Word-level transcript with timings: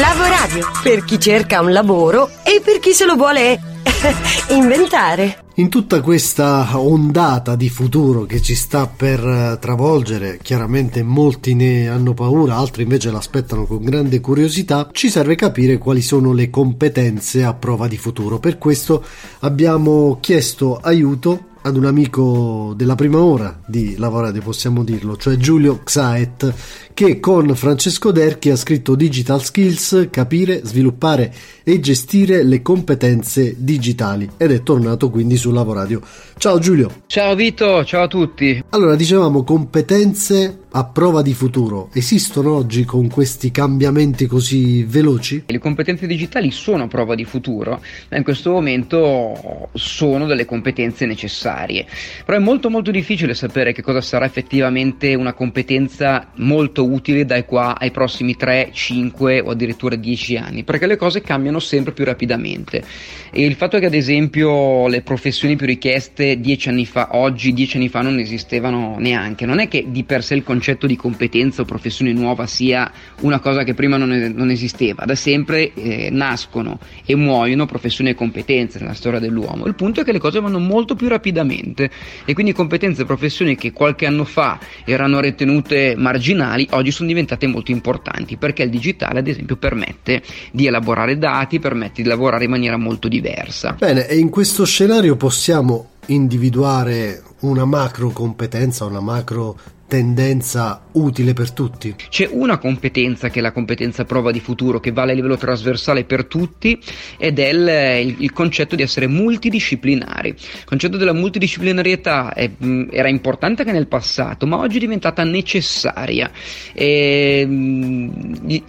Lavoradio, 0.00 0.70
per 0.82 1.04
chi 1.04 1.20
cerca 1.20 1.60
un 1.60 1.70
lavoro 1.70 2.30
e 2.44 2.62
per 2.64 2.78
chi 2.78 2.92
se 2.92 3.04
lo 3.04 3.14
vuole 3.14 3.60
inventare. 4.48 5.44
In 5.56 5.68
tutta 5.68 6.00
questa 6.00 6.78
ondata 6.78 7.56
di 7.56 7.68
futuro 7.68 8.24
che 8.24 8.40
ci 8.40 8.54
sta 8.54 8.86
per 8.86 9.20
eh, 9.20 9.58
travolgere, 9.60 10.38
chiaramente 10.40 11.02
molti 11.02 11.54
ne 11.54 11.90
hanno 11.90 12.14
paura, 12.14 12.56
altri 12.56 12.84
invece 12.84 13.10
l'aspettano 13.10 13.66
con 13.66 13.84
grande 13.84 14.20
curiosità, 14.20 14.88
ci 14.92 15.10
serve 15.10 15.34
capire 15.34 15.76
quali 15.76 16.00
sono 16.00 16.32
le 16.32 16.48
competenze 16.48 17.44
a 17.44 17.52
prova 17.52 17.86
di 17.86 17.98
futuro. 17.98 18.38
Per 18.38 18.56
questo 18.56 19.04
abbiamo 19.40 20.16
chiesto 20.22 20.78
aiuto 20.78 21.50
ad 21.62 21.76
un 21.76 21.84
amico 21.86 22.72
della 22.76 22.94
prima 22.94 23.22
ora 23.22 23.60
di 23.66 23.96
lavorare, 23.96 24.40
possiamo 24.40 24.82
dirlo, 24.82 25.16
cioè 25.16 25.36
Giulio 25.36 25.80
Xaet, 25.82 26.54
che 26.92 27.20
con 27.20 27.54
Francesco 27.54 28.10
Derchi 28.10 28.50
ha 28.50 28.56
scritto 28.56 28.94
Digital 28.94 29.42
Skills, 29.42 30.08
capire, 30.10 30.62
sviluppare 30.64 31.32
e 31.62 31.80
gestire 31.80 32.42
le 32.42 32.62
competenze 32.62 33.54
digitali 33.56 34.28
ed 34.36 34.50
è 34.50 34.62
tornato 34.62 35.10
quindi 35.10 35.36
su 35.36 35.50
Lavoradio. 35.50 36.00
Ciao 36.36 36.58
Giulio. 36.58 37.02
Ciao 37.06 37.34
Vito, 37.34 37.84
ciao 37.84 38.04
a 38.04 38.08
tutti. 38.08 38.62
Allora, 38.70 38.96
dicevamo 38.96 39.44
competenze 39.44 40.61
a 40.74 40.84
prova 40.84 41.20
di 41.20 41.34
futuro 41.34 41.90
esistono 41.92 42.54
oggi 42.54 42.84
con 42.84 43.08
questi 43.08 43.50
cambiamenti 43.50 44.26
così 44.26 44.84
veloci? 44.84 45.44
Le 45.46 45.58
competenze 45.58 46.06
digitali 46.06 46.50
sono 46.50 46.84
a 46.84 46.88
prova 46.88 47.14
di 47.14 47.24
futuro, 47.24 47.82
ma 48.08 48.16
in 48.16 48.22
questo 48.22 48.52
momento 48.52 49.68
sono 49.74 50.24
delle 50.24 50.46
competenze 50.46 51.04
necessarie. 51.04 51.84
Però 52.24 52.38
è 52.38 52.40
molto 52.40 52.70
molto 52.70 52.90
difficile 52.90 53.34
sapere 53.34 53.72
che 53.72 53.82
cosa 53.82 54.00
sarà 54.00 54.24
effettivamente 54.24 55.14
una 55.14 55.34
competenza 55.34 56.30
molto 56.36 56.86
utile 56.86 57.26
dai 57.26 57.44
qua 57.44 57.78
ai 57.78 57.90
prossimi 57.90 58.34
3, 58.34 58.70
5 58.72 59.40
o 59.40 59.50
addirittura 59.50 59.94
10 59.94 60.36
anni, 60.38 60.64
perché 60.64 60.86
le 60.86 60.96
cose 60.96 61.20
cambiano 61.20 61.58
sempre 61.58 61.92
più 61.92 62.04
rapidamente. 62.04 62.82
E 63.30 63.44
il 63.44 63.56
fatto 63.56 63.78
che 63.78 63.86
ad 63.86 63.94
esempio 63.94 64.88
le 64.88 65.02
professioni 65.02 65.56
più 65.56 65.66
richieste 65.66 66.40
10 66.40 66.68
anni 66.70 66.86
fa, 66.86 67.10
oggi 67.12 67.52
10 67.52 67.76
anni 67.76 67.88
fa 67.88 68.00
non 68.00 68.18
esistevano 68.18 68.96
neanche, 68.98 69.44
non 69.44 69.58
è 69.58 69.68
che 69.68 69.84
di 69.88 70.04
per 70.04 70.24
sé 70.24 70.34
il 70.34 70.42
concetto 70.42 70.60
concetto 70.62 70.86
di 70.86 70.94
competenza 70.94 71.62
o 71.62 71.64
professione 71.64 72.12
nuova 72.12 72.46
sia 72.46 72.88
una 73.22 73.40
cosa 73.40 73.64
che 73.64 73.74
prima 73.74 73.96
non, 73.96 74.32
non 74.32 74.48
esisteva. 74.50 75.04
Da 75.04 75.16
sempre 75.16 75.74
eh, 75.74 76.08
nascono 76.12 76.78
e 77.04 77.16
muoiono 77.16 77.66
professioni 77.66 78.10
e 78.10 78.14
competenze 78.14 78.78
nella 78.78 78.94
storia 78.94 79.18
dell'uomo. 79.18 79.66
Il 79.66 79.74
punto 79.74 80.00
è 80.00 80.04
che 80.04 80.12
le 80.12 80.20
cose 80.20 80.40
vanno 80.40 80.60
molto 80.60 80.94
più 80.94 81.08
rapidamente 81.08 81.90
e 82.24 82.32
quindi 82.32 82.52
competenze 82.52 83.02
e 83.02 83.04
professioni 83.06 83.56
che 83.56 83.72
qualche 83.72 84.06
anno 84.06 84.24
fa 84.24 84.60
erano 84.84 85.18
ritenute 85.18 85.94
marginali 85.96 86.68
oggi 86.70 86.92
sono 86.92 87.08
diventate 87.08 87.48
molto 87.48 87.72
importanti 87.72 88.36
perché 88.36 88.62
il 88.62 88.70
digitale 88.70 89.18
ad 89.18 89.26
esempio 89.26 89.56
permette 89.56 90.22
di 90.52 90.66
elaborare 90.66 91.18
dati, 91.18 91.58
permette 91.58 92.02
di 92.02 92.08
lavorare 92.08 92.44
in 92.44 92.50
maniera 92.50 92.76
molto 92.76 93.08
diversa. 93.08 93.74
Bene, 93.76 94.06
e 94.06 94.16
in 94.16 94.30
questo 94.30 94.64
scenario 94.64 95.16
possiamo 95.16 95.88
individuare 96.06 97.22
una 97.40 97.64
macro 97.64 98.10
competenza, 98.10 98.84
una 98.84 99.00
macro 99.00 99.58
tendenza 99.92 100.84
utile 100.92 101.34
per 101.34 101.50
tutti? 101.50 101.94
C'è 102.08 102.26
una 102.30 102.56
competenza 102.56 103.28
che 103.28 103.40
è 103.40 103.42
la 103.42 103.52
competenza 103.52 104.06
prova 104.06 104.30
di 104.30 104.40
futuro 104.40 104.80
che 104.80 104.90
vale 104.90 105.12
a 105.12 105.14
livello 105.14 105.36
trasversale 105.36 106.04
per 106.04 106.24
tutti 106.24 106.80
ed 107.18 107.38
è 107.38 107.48
il, 107.48 108.06
il, 108.08 108.16
il 108.20 108.32
concetto 108.32 108.74
di 108.74 108.80
essere 108.80 109.06
multidisciplinari. 109.06 110.30
Il 110.30 110.64
concetto 110.64 110.96
della 110.96 111.12
multidisciplinarietà 111.12 112.32
è, 112.32 112.50
era 112.90 113.08
importante 113.08 113.60
anche 113.60 113.74
nel 113.74 113.86
passato, 113.86 114.46
ma 114.46 114.56
oggi 114.56 114.78
è 114.78 114.80
diventata 114.80 115.24
necessaria. 115.24 116.30
E, 116.72 117.46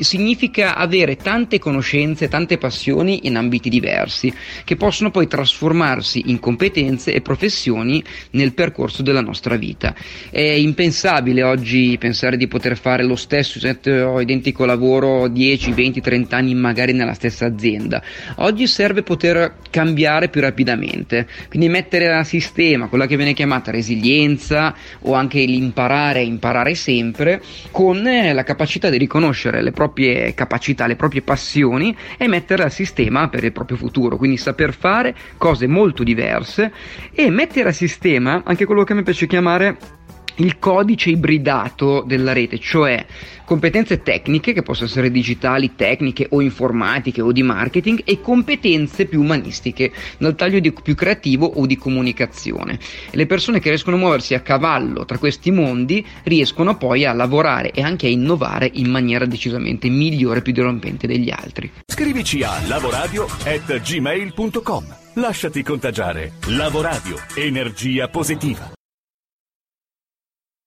significa 0.00 0.74
avere 0.74 1.14
tante 1.14 1.60
conoscenze, 1.60 2.26
tante 2.26 2.58
passioni 2.58 3.28
in 3.28 3.36
ambiti 3.36 3.68
diversi 3.68 4.34
che 4.64 4.74
possono 4.74 5.12
poi 5.12 5.28
trasformarsi 5.28 6.30
in 6.30 6.40
competenze 6.40 7.14
e 7.14 7.20
professioni 7.20 8.02
nel 8.30 8.54
percorso 8.54 9.02
della 9.02 9.20
nostra 9.20 9.54
vita. 9.54 9.94
È 10.28 10.40
impensabile 10.40 11.10
impensabile 11.12 11.42
oggi 11.42 11.96
pensare 11.98 12.38
di 12.38 12.48
poter 12.48 12.76
fare 12.78 13.04
lo 13.04 13.16
stesso 13.16 13.60
o 14.06 14.20
identico 14.20 14.64
lavoro 14.64 15.28
10, 15.28 15.72
20, 15.72 16.00
30 16.00 16.36
anni 16.36 16.54
magari 16.54 16.94
nella 16.94 17.12
stessa 17.12 17.44
azienda. 17.44 18.02
Oggi 18.36 18.66
serve 18.66 19.02
poter 19.02 19.56
cambiare 19.68 20.28
più 20.28 20.40
rapidamente, 20.40 21.26
quindi 21.48 21.68
mettere 21.68 22.14
a 22.14 22.24
sistema 22.24 22.86
quella 22.86 23.06
che 23.06 23.16
viene 23.16 23.34
chiamata 23.34 23.70
resilienza 23.70 24.74
o 25.00 25.12
anche 25.12 25.44
l'imparare 25.44 26.20
a 26.20 26.22
imparare 26.22 26.74
sempre 26.74 27.42
con 27.70 28.06
eh, 28.06 28.32
la 28.32 28.42
capacità 28.42 28.88
di 28.88 28.96
riconoscere 28.96 29.62
le 29.62 29.72
proprie 29.72 30.32
capacità, 30.32 30.86
le 30.86 30.96
proprie 30.96 31.20
passioni 31.20 31.94
e 32.16 32.26
mettere 32.26 32.62
a 32.62 32.70
sistema 32.70 33.28
per 33.28 33.44
il 33.44 33.52
proprio 33.52 33.76
futuro, 33.76 34.16
quindi 34.16 34.38
saper 34.38 34.72
fare 34.72 35.14
cose 35.36 35.66
molto 35.66 36.02
diverse 36.02 36.72
e 37.12 37.28
mettere 37.30 37.68
a 37.68 37.72
sistema 37.72 38.42
anche 38.44 38.64
quello 38.64 38.84
che 38.84 38.94
mi 38.94 39.02
piace 39.02 39.26
chiamare 39.26 40.00
il 40.36 40.58
codice 40.58 41.10
ibridato 41.10 42.02
della 42.06 42.32
rete, 42.32 42.58
cioè 42.58 43.04
competenze 43.44 44.02
tecniche 44.02 44.52
che 44.52 44.62
possono 44.62 44.86
essere 44.86 45.10
digitali, 45.10 45.74
tecniche 45.76 46.26
o 46.30 46.40
informatiche 46.40 47.20
o 47.20 47.32
di 47.32 47.42
marketing 47.42 48.00
e 48.04 48.20
competenze 48.20 49.04
più 49.04 49.20
umanistiche, 49.20 49.92
dal 50.18 50.34
taglio 50.34 50.58
di, 50.58 50.72
più 50.72 50.94
creativo 50.94 51.46
o 51.46 51.66
di 51.66 51.76
comunicazione. 51.76 52.78
E 53.10 53.16
le 53.16 53.26
persone 53.26 53.60
che 53.60 53.68
riescono 53.68 53.96
a 53.96 53.98
muoversi 53.98 54.32
a 54.34 54.40
cavallo 54.40 55.04
tra 55.04 55.18
questi 55.18 55.50
mondi 55.50 56.06
riescono 56.24 56.78
poi 56.78 57.04
a 57.04 57.12
lavorare 57.12 57.72
e 57.72 57.82
anche 57.82 58.06
a 58.06 58.10
innovare 58.10 58.70
in 58.72 58.88
maniera 58.88 59.26
decisamente 59.26 59.88
migliore 59.88 60.38
e 60.38 60.42
più 60.42 60.52
dirompente 60.52 61.06
degli 61.06 61.30
altri. 61.30 61.70
Scrivici 61.86 62.42
a 62.42 62.58
lavoradio@gmail.com. 62.66 64.96
Lasciati 65.14 65.62
contagiare. 65.62 66.32
Lavoradio, 66.46 67.16
energia 67.34 68.08
positiva. 68.08 68.72